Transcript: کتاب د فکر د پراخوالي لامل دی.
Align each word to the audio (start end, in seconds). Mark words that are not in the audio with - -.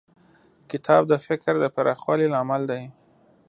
کتاب 0.71 1.01
د 1.07 1.13
فکر 1.27 1.53
د 1.59 1.65
پراخوالي 1.75 2.27
لامل 2.33 2.61
دی. 2.71 2.83